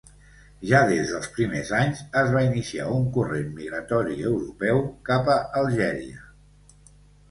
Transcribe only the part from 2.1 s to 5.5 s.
es va iniciar un corrent migratori europeu cap a